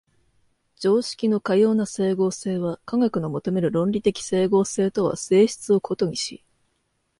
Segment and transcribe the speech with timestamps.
[0.77, 6.43] 常識のかような斉合性は科学の求める論理的斉合性とは性質を異にし、